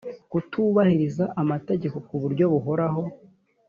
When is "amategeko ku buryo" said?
1.41-2.45